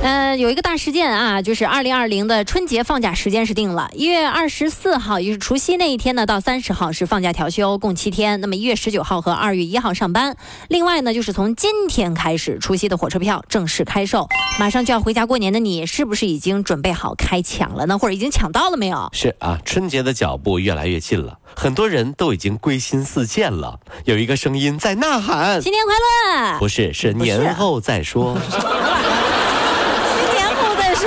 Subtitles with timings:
[0.00, 8.40] 呃，有一个大事件啊，就是二零二零的春节放假时间是定了，一月二十四号，也就是除夕那一天呢，到三十号是放假调休，共七天。
[8.40, 10.36] 那么一月十九号和二月一号上班。
[10.68, 14.28] 另外呢，就是从今天开始，除夕的火车票正式开售。
[14.60, 17.98] 马上就要回家过年的你，是不是已经准备好开抢了呢？
[17.98, 19.10] 或者已经抢到了没有？
[19.12, 23.80] 是啊，春节的脚步越来越近了，很多人都已经归心似箭了。
[24.04, 25.94] 有一个声音在呐喊：新年快
[26.52, 26.58] 乐！
[26.60, 28.38] 不是，是年后再说。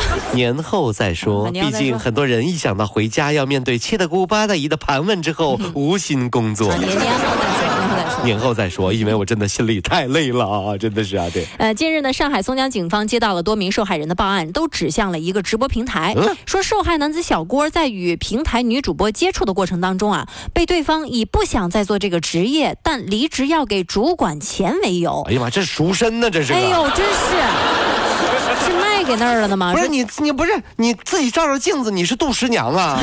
[0.32, 6.68] 年后再说，毕竟很多人一想到回家要面对七大姑八大姨的盘问之后，无心工作。
[6.76, 7.71] 年年后再说，
[8.24, 11.46] 年后再说，因为我真的心里太累了啊，真的是啊，对。
[11.58, 16.14] 呃，近日呢，上海松江警方接到了多名受害人的报案，都指向了一个直播平台，
[16.46, 25.22] 说受害男子小郭在与平台女主播接触的过程当中啊，被对方以不想再做这个职业，但离职要给主管钱为由。
[25.28, 26.52] 哎呀妈，这赎身呢，这是。
[26.52, 29.72] 哎呦，真是，是卖给那儿了的吗？
[29.72, 33.00] 不是你，你不是你自己照照镜子，你是杜十娘啊？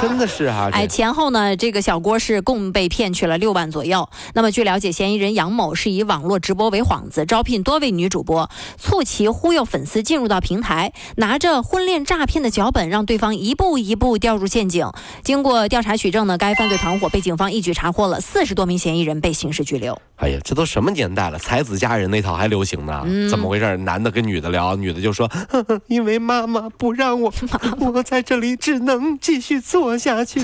[0.00, 4.08] 真的是哈，哎，前后呢，这个小郭是共被骗去了六万左右。
[4.34, 14.90] 那么据了解，嫌疑人杨某是以网络直播为幌子，招聘多位女主播，促其忽悠粉丝进入到平台，拿着婚恋诈骗的脚本，让对方一步一步掉入陷阱。
[15.22, 20.00] 经过调查取证呢，该犯罪团伙被警方一举查获了四十多名嫌疑人，被刑事拘留。
[20.16, 23.04] 哎呀，这都什么年代了，才子佳人那套还流行呢？
[23.28, 23.76] 怎么回事？
[23.78, 27.32] 男的跟女的聊，女的就说：“呵 呵因为妈妈不让我，
[27.80, 30.40] 我在这里只能继续做下去。”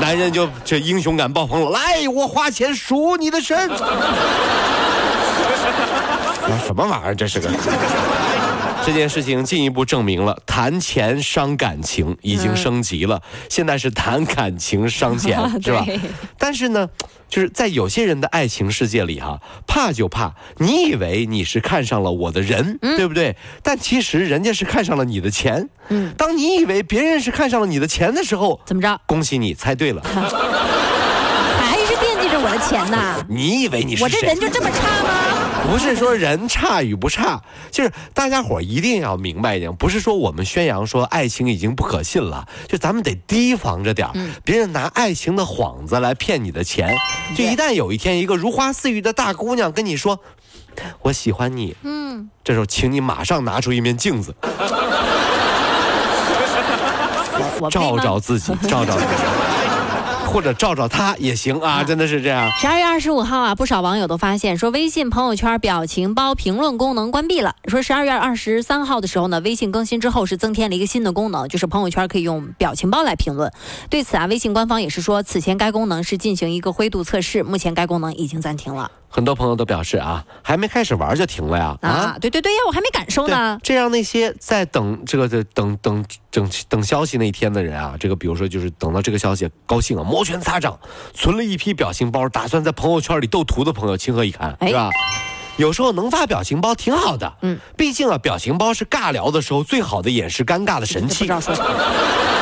[0.00, 3.56] 男人就这英雄感爆棚了，来，我花钱赎你的身。
[6.66, 7.14] 什么玩意儿？
[7.14, 7.48] 这是个。
[8.86, 15.86] 这件事情进一步证明了谈钱伤感情已经升级了，现在是谈感情伤钱， 是吧？
[16.38, 16.88] 但是呢，
[17.28, 23.34] 就是在有些人的爱情世界里哈，怕就怕你以为你是看上了我的人，对不对？
[23.62, 25.68] 但其实人家是看上了你的钱。
[25.88, 29.00] 嗯，当你以为别人是看上了你的钱的时候，怎么着？
[29.06, 33.24] 恭喜你猜对了， 还是惦记着我的钱呢？
[33.28, 35.43] 你以为你是我这人就这么差吗？
[35.66, 44.08] 不是说人差与不差，就是大家伙一定要明白一点，不是说我们宣扬说爱情已经不可信了，就咱们得提防着点
[44.44, 46.94] 别人拿爱情的幌子来骗你的钱。
[47.34, 50.20] 就一旦有一天一个如花似玉的大姑娘跟你说
[51.02, 54.34] 我喜欢你，嗯，这时候请你马上拿出一面镜子，
[57.70, 59.33] 照照自己，照照自己。
[60.34, 62.50] 或者照照他也行啊，真的是这样。
[62.58, 67.54] 十二月二十五号啊，不少网友都发现说，微信朋友圈表情包评论功能关闭了。
[67.68, 73.52] 说十二月二十三号的时候呢，微信更新之后是增添了一个新的功能，就是朋友圈可以用表情包来评论。
[73.88, 78.90] 对此啊，微信官方也是说，此前该功能是进行一个灰度测试，目前该功能已经暂停了。
[79.14, 81.78] 很多朋友都表示啊，还没开始玩就停了呀！
[81.82, 83.56] 啊，对对对呀，我还没感受呢。
[83.62, 90.76] 这让那些在等这个的等等等等消息那一天的人啊，这个比如说就是等到这个消息高兴啊，摩拳擦掌，
[91.14, 94.90] 存了一批表情包，打算在朋友圈里斗图的朋友，情何以堪，是吧？
[95.58, 101.20] 有时候能发表情包挺好的，嗯，毕竟啊，表情包是尬聊的时候最好的掩饰尴尬的神器。
[101.20, 101.68] 不知道说什么，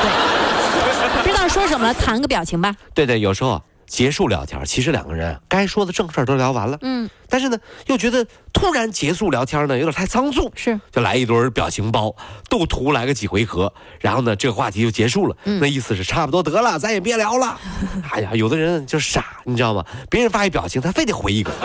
[0.01, 2.75] 对，不知道说什么了，弹个表情吧。
[2.95, 3.61] 对对，有时候。
[3.87, 7.57] 结束聊天，其实两个人该说的正事儿都聊完了，嗯，但是呢，
[7.87, 12.15] 又觉得突然结束聊天呢，有点太仓促，是，就来一堆表情包，
[12.49, 17.59] 斗图来个几回合，然后呢，这个话题就结束了，那意思是差不多得了，咱也别聊了。
[18.11, 19.85] 哎呀，有的人就傻，你知道吗？
[20.09, 21.51] 别人发一表情，他非得回一个。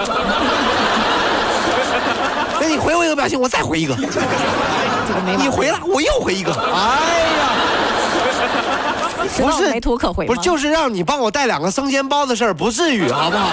[2.60, 3.96] 那你回我一个表情，我再回一个。
[5.38, 6.52] 你回了，我又回一个。
[6.52, 7.17] 哎呀。
[9.36, 13.50] 不是没图可回，不是就是让你帮我带两个生煎包的事儿，不至于好不好？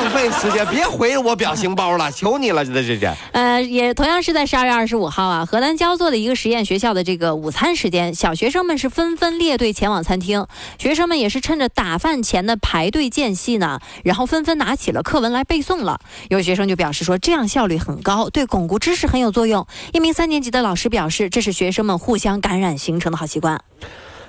[0.00, 3.14] 浪费时间，别回我表情包了，求你了，这这这。
[3.32, 10.46] 呃，也同样是在十二月二十五号啊，河南焦作的一个实验学校的这个午餐时间，小学生们是纷纷列队前往餐厅，
[10.78, 16.00] 学生们也是趁着打饭前的排队间隙呢，然后纷纷拿起了课文来背诵了。
[16.30, 19.66] 有学生就表示说，这样效率很高，对巩固知识很有作用。
[19.92, 23.60] 一名三年级的老师表示，这是学生们互相感染形成的好习惯。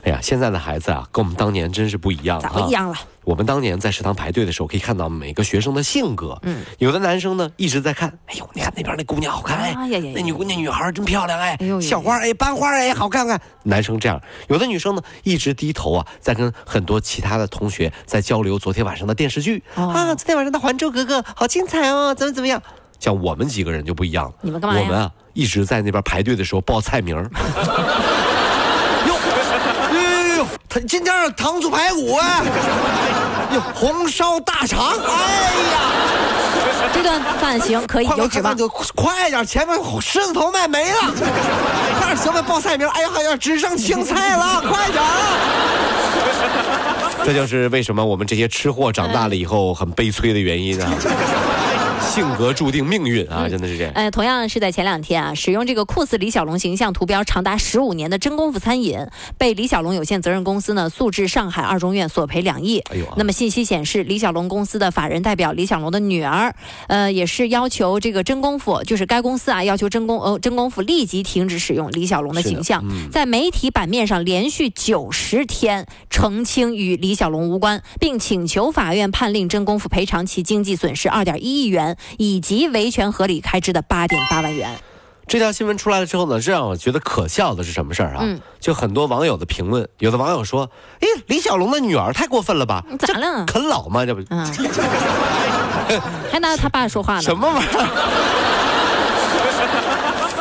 [0.04, 2.96] 哎呀，现在的孩子啊，跟我们当年真是不一样咋不一样了？
[3.24, 6.40] 我们当年在食堂排队的时候，可以看到每个学生的性格。
[6.42, 9.76] 嗯，有的男生呢一直在看，哎呦，你看那边那姑娘好看哎，
[10.16, 13.40] 那女姑娘女孩真漂亮哎，校花哎，班花哎，好看看。
[13.64, 22.62] 男生这样，有的女生呢一直低头啊，在跟很多其他的同学在交流昨天晚上的电视剧啊，昨天晚上的《还珠格格》好精彩哦，怎么怎么样？
[23.00, 27.16] 像我们几个人就不一样了，你们干嘛我们啊一直在那边排队的时候报菜名。
[30.74, 32.42] 他今天糖醋排骨啊，
[33.54, 35.80] 哟，红烧大肠，哎呀，
[36.94, 38.56] 这段饭行可以有指望，
[38.96, 41.00] 快点，前面狮子头卖没了，
[42.00, 45.04] 快点，小妹报菜名，哎呀哎呀，只剩青菜了，快点！
[47.26, 50.90] 这就是为什么我们这些吃货长大了以后很悲催的原因啊。
[52.12, 53.94] 性格注定命运啊，真的是这样。
[53.94, 62.80] 哎，同样是在前两天啊，使用这个酷似李小龙形象图标长达十五年的真功夫餐饮，被李小龙有限责任公司呢诉至上海二中院索赔两亿。
[62.92, 66.54] 哎呦，那么信息显示，李小龙公司的法人代表李小龙的女儿，
[66.88, 81.96] 呃，也是要求这个真功夫，就是该公司啊，要求真功呃真功夫立即停止使用李小龙的形象，在媒体版面上连续九十天澄清与李小龙无关，并请求法院判令真功夫赔偿其经济损失二点一亿元。
[82.18, 84.80] 以及维权合理开支的八点八万元。
[85.28, 88.20] 这条新闻出来了之后呢，这让我觉得可笑的是什么事儿啊？
[88.22, 90.70] 嗯，就很多网友的评论，有的网友说
[91.00, 92.84] ：“哎，李小龙的女儿太过分了吧？
[93.00, 93.46] 咋了？
[93.46, 94.06] 啃老吗？
[94.06, 94.22] 这不？
[94.30, 94.46] 嗯，
[96.30, 97.22] 还拿他爸说话呢？
[97.22, 97.88] 什么玩意儿？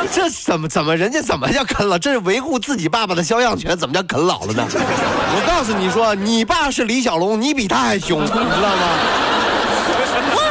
[0.11, 1.97] 这怎么怎么人家怎么叫啃老？
[1.97, 4.67] 这是维护自己爸爸的肖像权，怎么叫啃老了呢？
[4.67, 8.89] 我告诉你说，你爸是李小龙，你比他还凶，你知道吗？”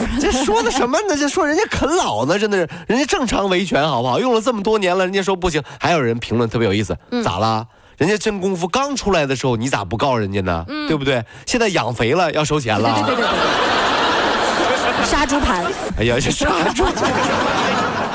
[0.20, 1.16] 这说的什么呢？
[1.16, 4.18] 这说人家啃老呢，真的是人家正常维权好不好？
[4.18, 5.62] 用了这么多年了，人家说不行。
[5.80, 7.66] 还有人评论特别有意思，咋啦？
[7.96, 10.64] 人家真功夫刚出来的时候，你咋不告人家呢？
[10.88, 11.24] 对不对？
[11.46, 12.94] 现在养肥了要收钱了。
[13.06, 15.06] 对对对对。
[15.06, 15.64] 杀猪盘。
[15.98, 16.94] 哎呀，这杀猪盘。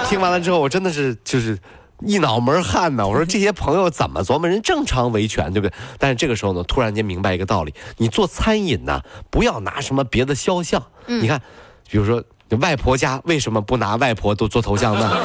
[0.07, 1.57] 听完了之后，我真的是就是。
[2.05, 3.07] 一脑门汗呐！
[3.07, 4.45] 我说这些朋友怎么琢磨？
[4.45, 5.73] 人正常维权，对不对？
[5.97, 8.99] 但是这个时候呢，突然间明白一个道理：你做餐饮呢，
[9.29, 10.83] 不要拿什么别的肖像。
[11.05, 11.41] 你看，
[11.89, 12.23] 比如说
[12.61, 15.11] 外婆家为什么不拿外婆都做头像呢？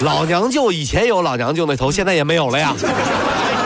[0.00, 2.74] 老娘舅以前有老娘舅那头，现在也没有了呀，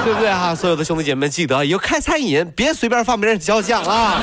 [0.05, 0.55] 对不对哈？
[0.55, 4.21] 所有的兄弟姐妹记得，以后开餐饮别随便放别人肖像啊！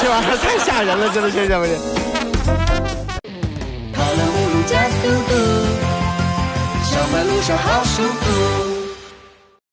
[0.00, 1.72] 这玩意儿太吓人了，真的是这么的。
[4.66, 5.34] 加速度，
[6.84, 8.59] 上班路上好舒服。